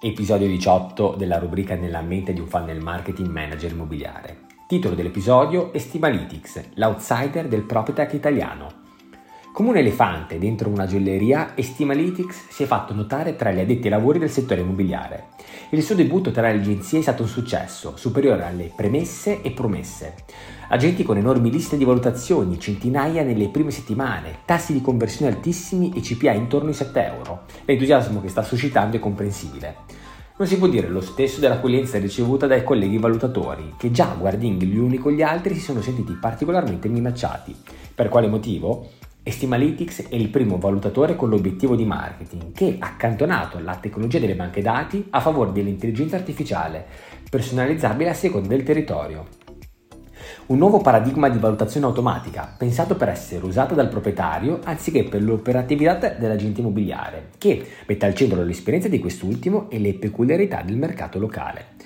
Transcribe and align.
episodio 0.00 0.46
18 0.46 1.16
della 1.16 1.40
rubrica 1.40 1.74
Nella 1.74 2.02
mente 2.02 2.32
di 2.32 2.38
un 2.38 2.46
funnel 2.46 2.80
marketing 2.80 3.28
manager 3.28 3.72
immobiliare. 3.72 4.46
Titolo 4.68 4.94
dell'episodio 4.94 5.72
Estimalytics, 5.72 6.70
l'outsider 6.74 7.48
del 7.48 7.64
PropTech 7.64 8.12
italiano. 8.12 8.77
Come 9.58 9.70
un 9.70 9.76
elefante 9.76 10.38
dentro 10.38 10.70
una 10.70 10.86
gioielleria, 10.86 11.56
Estimalytics 11.56 12.46
si 12.48 12.62
è 12.62 12.66
fatto 12.66 12.94
notare 12.94 13.34
tra 13.34 13.50
gli 13.50 13.58
addetti 13.58 13.88
ai 13.88 13.90
lavori 13.90 14.20
del 14.20 14.30
settore 14.30 14.60
immobiliare. 14.60 15.30
Il 15.70 15.82
suo 15.82 15.96
debutto 15.96 16.30
tra 16.30 16.42
le 16.42 16.58
agenzie 16.58 17.00
è 17.00 17.02
stato 17.02 17.22
un 17.22 17.28
successo, 17.28 17.96
superiore 17.96 18.44
alle 18.44 18.70
premesse 18.72 19.42
e 19.42 19.50
promesse. 19.50 20.14
Agenti 20.68 21.02
con 21.02 21.16
enormi 21.16 21.50
liste 21.50 21.76
di 21.76 21.82
valutazioni, 21.82 22.60
centinaia 22.60 23.24
nelle 23.24 23.48
prime 23.48 23.72
settimane, 23.72 24.42
tassi 24.44 24.72
di 24.72 24.80
conversione 24.80 25.32
altissimi 25.32 25.92
e 25.92 26.02
CPA 26.02 26.34
intorno 26.34 26.68
ai 26.68 26.74
7 26.74 27.04
euro. 27.06 27.40
L'entusiasmo 27.64 28.20
che 28.20 28.28
sta 28.28 28.44
suscitando 28.44 28.96
è 28.96 29.00
comprensibile. 29.00 29.74
Non 30.36 30.46
si 30.46 30.56
può 30.56 30.68
dire 30.68 30.86
lo 30.86 31.00
stesso 31.00 31.40
dell'accoglienza 31.40 31.98
ricevuta 31.98 32.46
dai 32.46 32.62
colleghi 32.62 32.98
valutatori, 32.98 33.74
che 33.76 33.90
già 33.90 34.14
guardando 34.16 34.64
gli 34.64 34.78
uni 34.78 34.98
con 34.98 35.10
gli 35.10 35.22
altri 35.22 35.54
si 35.54 35.62
sono 35.62 35.80
sentiti 35.80 36.12
particolarmente 36.12 36.86
minacciati. 36.86 37.56
Per 37.92 38.08
quale 38.08 38.28
motivo? 38.28 38.90
Estimalytics 39.22 40.08
è 40.08 40.14
il 40.14 40.28
primo 40.28 40.58
valutatore 40.58 41.14
con 41.14 41.28
l'obiettivo 41.28 41.76
di 41.76 41.84
marketing 41.84 42.52
che 42.52 42.76
accantonato 42.78 43.58
la 43.58 43.76
tecnologia 43.76 44.18
delle 44.18 44.34
banche 44.34 44.62
dati 44.62 45.06
a 45.10 45.20
favore 45.20 45.52
dell'intelligenza 45.52 46.16
artificiale, 46.16 46.86
personalizzabile 47.28 48.10
a 48.10 48.14
seconda 48.14 48.48
del 48.48 48.62
territorio. 48.62 49.26
Un 50.46 50.56
nuovo 50.56 50.80
paradigma 50.80 51.28
di 51.28 51.38
valutazione 51.38 51.84
automatica, 51.84 52.54
pensato 52.56 52.96
per 52.96 53.10
essere 53.10 53.44
usato 53.44 53.74
dal 53.74 53.88
proprietario 53.88 54.60
anziché 54.64 55.04
per 55.04 55.22
l'operatività 55.22 56.08
dell'agente 56.08 56.60
immobiliare, 56.60 57.28
che 57.36 57.62
mette 57.86 58.06
al 58.06 58.14
centro 58.14 58.42
l'esperienza 58.42 58.88
di 58.88 58.98
quest'ultimo 58.98 59.68
e 59.68 59.78
le 59.78 59.94
peculiarità 59.94 60.62
del 60.62 60.76
mercato 60.76 61.18
locale. 61.18 61.76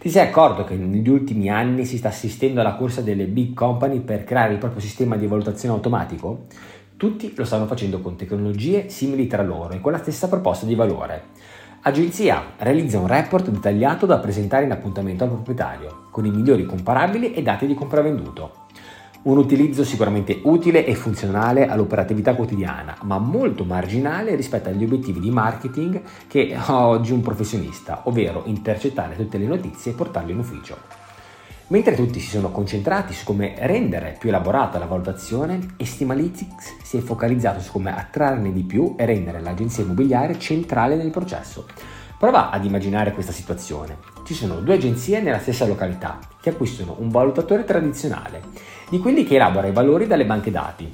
Ti 0.00 0.08
sei 0.08 0.28
accorto 0.28 0.64
che 0.64 0.76
negli 0.76 1.08
ultimi 1.10 1.50
anni 1.50 1.84
si 1.84 1.98
sta 1.98 2.08
assistendo 2.08 2.60
alla 2.60 2.74
corsa 2.74 3.02
delle 3.02 3.26
big 3.26 3.52
company 3.52 4.00
per 4.00 4.24
creare 4.24 4.54
il 4.54 4.58
proprio 4.58 4.80
sistema 4.80 5.16
di 5.16 5.26
valutazione 5.26 5.74
automatico? 5.74 6.46
Tutti 7.00 7.32
lo 7.34 7.46
stanno 7.46 7.64
facendo 7.64 8.02
con 8.02 8.14
tecnologie 8.14 8.90
simili 8.90 9.26
tra 9.26 9.42
loro 9.42 9.72
e 9.72 9.80
con 9.80 9.90
la 9.90 9.96
stessa 9.96 10.28
proposta 10.28 10.66
di 10.66 10.74
valore. 10.74 11.28
Agenzia 11.80 12.52
realizza 12.58 12.98
un 12.98 13.06
report 13.06 13.48
dettagliato 13.48 14.04
da 14.04 14.18
presentare 14.18 14.66
in 14.66 14.70
appuntamento 14.70 15.24
al 15.24 15.30
proprietario, 15.30 16.08
con 16.10 16.26
i 16.26 16.30
migliori 16.30 16.66
comparabili 16.66 17.32
e 17.32 17.40
dati 17.40 17.66
di 17.66 17.72
compravenduto. 17.72 18.66
Un 19.22 19.38
utilizzo 19.38 19.82
sicuramente 19.82 20.40
utile 20.42 20.84
e 20.84 20.94
funzionale 20.94 21.68
all'operatività 21.68 22.34
quotidiana, 22.34 22.94
ma 23.04 23.16
molto 23.16 23.64
marginale 23.64 24.34
rispetto 24.34 24.68
agli 24.68 24.84
obiettivi 24.84 25.20
di 25.20 25.30
marketing 25.30 26.02
che 26.28 26.54
ha 26.54 26.86
oggi 26.86 27.14
un 27.14 27.22
professionista, 27.22 28.02
ovvero 28.04 28.42
intercettare 28.44 29.16
tutte 29.16 29.38
le 29.38 29.46
notizie 29.46 29.92
e 29.92 29.94
portarle 29.94 30.32
in 30.32 30.38
ufficio. 30.38 30.99
Mentre 31.70 31.94
tutti 31.94 32.18
si 32.18 32.30
sono 32.30 32.50
concentrati 32.50 33.14
su 33.14 33.22
come 33.22 33.54
rendere 33.58 34.16
più 34.18 34.28
elaborata 34.28 34.80
la 34.80 34.86
valutazione, 34.86 35.74
Estimalytics 35.76 36.78
si 36.82 36.96
è 36.96 37.00
focalizzato 37.00 37.60
su 37.60 37.70
come 37.70 37.96
attrarne 37.96 38.52
di 38.52 38.64
più 38.64 38.96
e 38.98 39.04
rendere 39.04 39.40
l'agenzia 39.40 39.84
immobiliare 39.84 40.36
centrale 40.36 40.96
nel 40.96 41.10
processo. 41.10 41.66
Prova 42.18 42.50
ad 42.50 42.64
immaginare 42.64 43.12
questa 43.12 43.30
situazione. 43.30 43.98
Ci 44.24 44.34
sono 44.34 44.56
due 44.56 44.74
agenzie 44.74 45.20
nella 45.20 45.38
stessa 45.38 45.64
località 45.64 46.18
che 46.40 46.50
acquistano 46.50 46.96
un 46.98 47.08
valutatore 47.08 47.62
tradizionale, 47.62 48.42
di 48.88 48.98
quelli 48.98 49.22
che 49.22 49.36
elabora 49.36 49.68
i 49.68 49.72
valori 49.72 50.08
dalle 50.08 50.26
banche 50.26 50.50
dati, 50.50 50.90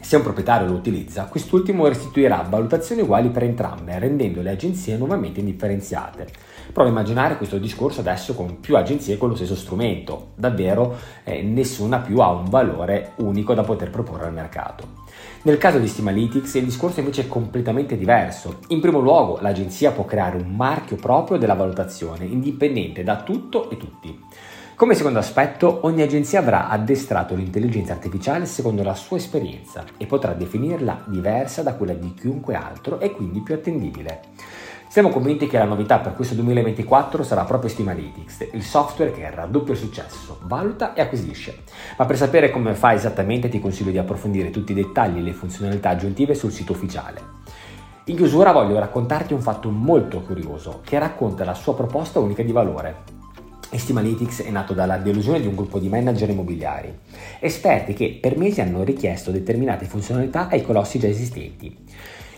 se 0.00 0.16
un 0.16 0.22
proprietario 0.22 0.68
lo 0.68 0.74
utilizza, 0.74 1.24
quest'ultimo 1.24 1.86
restituirà 1.86 2.46
valutazioni 2.48 3.02
uguali 3.02 3.28
per 3.30 3.42
entrambe, 3.42 3.98
rendendo 3.98 4.40
le 4.42 4.50
agenzie 4.50 4.96
nuovamente 4.96 5.40
indifferenziate. 5.40 6.26
Prova 6.72 6.88
a 6.88 6.92
immaginare 6.92 7.36
questo 7.36 7.58
discorso 7.58 8.00
adesso 8.00 8.34
con 8.34 8.60
più 8.60 8.76
agenzie 8.76 9.16
con 9.16 9.28
lo 9.28 9.34
stesso 9.34 9.56
strumento. 9.56 10.32
Davvero 10.36 10.96
eh, 11.24 11.42
nessuna 11.42 11.98
più 11.98 12.20
ha 12.20 12.30
un 12.30 12.48
valore 12.48 13.12
unico 13.16 13.54
da 13.54 13.62
poter 13.64 13.90
proporre 13.90 14.26
al 14.26 14.32
mercato. 14.32 15.06
Nel 15.42 15.58
caso 15.58 15.78
di 15.78 15.88
Stimalytics 15.88 16.54
il 16.54 16.64
discorso 16.64 17.00
invece 17.00 17.22
è 17.22 17.28
completamente 17.28 17.96
diverso. 17.96 18.58
In 18.68 18.80
primo 18.80 19.00
luogo 19.00 19.38
l'agenzia 19.40 19.92
può 19.92 20.04
creare 20.04 20.36
un 20.36 20.54
marchio 20.54 20.96
proprio 20.96 21.38
della 21.38 21.54
valutazione, 21.54 22.24
indipendente 22.24 23.02
da 23.02 23.22
tutto 23.22 23.70
e 23.70 23.76
tutti. 23.76 24.18
Come 24.78 24.94
secondo 24.94 25.18
aspetto, 25.18 25.80
ogni 25.82 26.02
agenzia 26.02 26.38
avrà 26.38 26.68
addestrato 26.68 27.34
l'intelligenza 27.34 27.94
artificiale 27.94 28.46
secondo 28.46 28.84
la 28.84 28.94
sua 28.94 29.16
esperienza 29.16 29.82
e 29.96 30.06
potrà 30.06 30.34
definirla 30.34 31.02
diversa 31.06 31.64
da 31.64 31.74
quella 31.74 31.94
di 31.94 32.14
chiunque 32.14 32.54
altro 32.54 33.00
e 33.00 33.10
quindi 33.10 33.40
più 33.40 33.54
attendibile. 33.54 34.20
Siamo 34.86 35.08
convinti 35.08 35.48
che 35.48 35.58
la 35.58 35.64
novità 35.64 35.98
per 35.98 36.14
questo 36.14 36.36
2024 36.36 37.24
sarà 37.24 37.42
proprio 37.42 37.70
Stimalytics, 37.70 38.50
il 38.52 38.62
software 38.62 39.10
che 39.10 39.28
raddoppia 39.28 39.72
il 39.72 39.80
successo, 39.80 40.38
valuta 40.44 40.94
e 40.94 41.00
acquisisce. 41.00 41.64
Ma 41.96 42.04
per 42.04 42.16
sapere 42.16 42.52
come 42.52 42.76
fa 42.76 42.94
esattamente 42.94 43.48
ti 43.48 43.58
consiglio 43.58 43.90
di 43.90 43.98
approfondire 43.98 44.50
tutti 44.50 44.70
i 44.70 44.76
dettagli 44.76 45.18
e 45.18 45.22
le 45.22 45.32
funzionalità 45.32 45.88
aggiuntive 45.88 46.36
sul 46.36 46.52
sito 46.52 46.70
ufficiale. 46.70 47.20
In 48.04 48.14
chiusura 48.14 48.52
voglio 48.52 48.78
raccontarti 48.78 49.32
un 49.32 49.42
fatto 49.42 49.70
molto 49.70 50.20
curioso 50.20 50.82
che 50.84 51.00
racconta 51.00 51.44
la 51.44 51.54
sua 51.54 51.74
proposta 51.74 52.20
unica 52.20 52.44
di 52.44 52.52
valore. 52.52 53.17
Estimalytics 53.70 54.42
è 54.42 54.50
nato 54.50 54.72
dalla 54.72 54.96
delusione 54.96 55.40
di 55.40 55.46
un 55.46 55.54
gruppo 55.54 55.78
di 55.78 55.88
manager 55.88 56.30
immobiliari, 56.30 56.90
esperti 57.38 57.92
che 57.92 58.18
per 58.20 58.38
mesi 58.38 58.62
hanno 58.62 58.82
richiesto 58.82 59.30
determinate 59.30 59.84
funzionalità 59.84 60.48
ai 60.48 60.62
colossi 60.62 60.98
già 60.98 61.06
esistenti. 61.06 61.76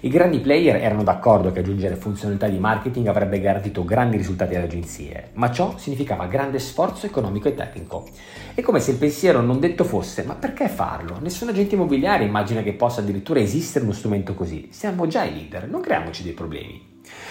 I 0.03 0.09
grandi 0.09 0.38
player 0.38 0.77
erano 0.77 1.03
d'accordo 1.03 1.53
che 1.53 1.59
aggiungere 1.61 1.94
funzionalità 1.94 2.49
di 2.49 2.59
marketing 2.59 3.06
avrebbe 3.09 3.38
garantito 3.38 3.84
grandi 3.84 4.16
risultati 4.16 4.55
alle 4.55 4.65
agenzie, 4.65 5.28
ma 5.34 5.50
ciò 5.50 5.77
significava 5.77 6.27
grande 6.27 6.59
sforzo 6.59 7.05
economico 7.05 7.49
e 7.49 7.55
tecnico. 7.55 8.09
È 8.55 8.62
come 8.62 8.81
se 8.81 8.93
il 8.93 8.97
pensiero 8.97 9.43
non 9.43 9.61
detto 9.61 9.84
fosse: 9.84 10.22
ma 10.22 10.33
perché 10.37 10.69
farlo? 10.69 11.19
Nessun 11.21 11.50
agente 11.50 11.75
immobiliare 11.75 12.25
immagina 12.25 12.62
che 12.62 12.72
possa 12.72 13.03
addirittura 13.03 13.41
esistere 13.41 13.84
uno 13.84 13.93
strumento 13.93 14.34
così. 14.34 14.69
Siamo 14.71 15.06
già 15.06 15.25
i 15.25 15.34
leader, 15.34 15.69
non 15.69 15.83
creiamoci 15.83 16.22
dei 16.22 16.32
problemi 16.32 16.88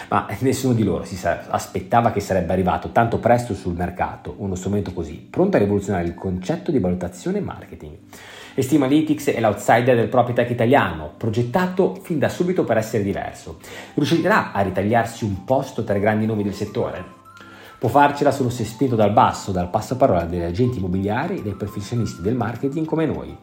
ma 0.09 0.27
nessuno 0.39 0.73
di 0.73 0.83
loro 0.83 1.05
si 1.05 1.17
aspettava 1.23 2.11
che 2.11 2.19
sarebbe 2.19 2.53
arrivato 2.53 2.91
tanto 2.91 3.17
presto 3.17 3.53
sul 3.53 3.75
mercato 3.75 4.35
uno 4.37 4.55
strumento 4.55 4.93
così, 4.93 5.15
pronto 5.15 5.57
a 5.57 5.59
rivoluzionare 5.59 6.05
il 6.05 6.13
concetto 6.13 6.71
di 6.71 6.79
valutazione 6.79 7.39
e 7.39 7.41
marketing. 7.41 7.97
Estimalytics 8.59 9.29
è 9.29 9.39
l'outsider 9.39 9.95
del 9.95 10.09
PropTech 10.09 10.49
italiano, 10.49 11.13
progettato 11.15 11.95
fin 12.01 12.19
da 12.19 12.27
subito 12.27 12.65
per 12.65 12.75
essere 12.75 13.03
diverso. 13.03 13.57
Riuscirà 13.93 14.51
a 14.51 14.59
ritagliarsi 14.59 15.23
un 15.23 15.45
posto 15.45 15.85
tra 15.85 15.95
i 15.95 16.01
grandi 16.01 16.25
nomi 16.25 16.43
del 16.43 16.53
settore? 16.53 17.17
Può 17.79 17.87
farcela 17.87 18.31
solo 18.31 18.49
se 18.49 18.65
spinto 18.65 18.97
dal 18.97 19.13
basso, 19.13 19.53
dal 19.53 19.69
passaparola 19.69 20.25
degli 20.25 20.41
agenti 20.41 20.79
immobiliari 20.79 21.37
e 21.37 21.41
dei 21.41 21.53
professionisti 21.53 22.21
del 22.21 22.35
marketing 22.35 22.85
come 22.85 23.05
noi. 23.05 23.33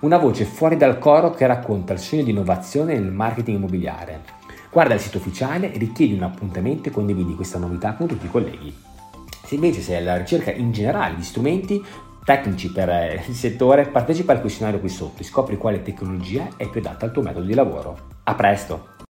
Una 0.00 0.16
voce 0.16 0.46
fuori 0.46 0.78
dal 0.78 0.98
coro 0.98 1.32
che 1.32 1.46
racconta 1.46 1.92
il 1.92 1.98
sogno 1.98 2.22
di 2.22 2.30
innovazione 2.30 2.94
nel 2.94 3.12
marketing 3.12 3.58
immobiliare 3.58 4.40
Guarda 4.72 4.94
il 4.94 5.00
sito 5.00 5.18
ufficiale, 5.18 5.70
richiedi 5.74 6.14
un 6.14 6.22
appuntamento 6.22 6.88
e 6.88 6.92
condividi 6.92 7.34
questa 7.34 7.58
novità 7.58 7.92
con 7.92 8.06
tutti 8.06 8.24
i 8.24 8.30
colleghi. 8.30 8.74
Se 9.44 9.56
invece 9.56 9.82
sei 9.82 9.96
alla 9.96 10.16
ricerca 10.16 10.50
in 10.50 10.72
generale 10.72 11.14
di 11.14 11.22
strumenti 11.22 11.84
tecnici 12.24 12.70
per 12.70 12.88
eh, 12.88 13.24
il 13.26 13.34
settore, 13.34 13.88
partecipa 13.88 14.32
al 14.32 14.40
questionario 14.40 14.80
qui 14.80 14.88
sotto 14.88 15.22
e 15.22 15.24
scopri 15.24 15.56
quale 15.56 15.82
tecnologia 15.82 16.48
è 16.56 16.68
più 16.68 16.80
adatta 16.80 17.04
al 17.04 17.12
tuo 17.12 17.22
metodo 17.22 17.46
di 17.46 17.54
lavoro. 17.54 18.08
A 18.24 18.34
presto! 18.34 18.91